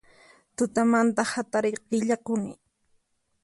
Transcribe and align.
Tutamanta 0.55 1.21
hatariyta 1.31 1.83
qillakuni 1.89 2.51